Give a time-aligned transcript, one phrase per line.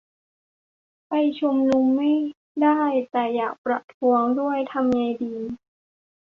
[1.07, 2.11] ไปชุมนุมไม่
[2.61, 5.33] ได้ แต่อยากประท้วงด้วย ทำไงดี?